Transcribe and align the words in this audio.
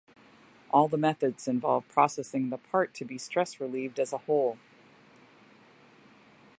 All 0.71 0.87
the 0.87 0.97
methods 0.97 1.47
involve 1.47 1.87
processing 1.87 2.49
the 2.49 2.57
part 2.57 2.95
to 2.95 3.05
be 3.05 3.19
stress 3.19 3.59
relieved 3.59 3.99
as 3.99 4.11
a 4.11 4.17
whole. 4.17 4.57